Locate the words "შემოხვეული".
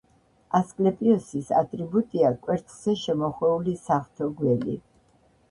3.03-3.77